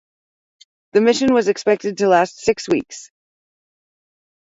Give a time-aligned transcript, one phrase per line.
[0.93, 3.11] The mission was expected to last six weeks.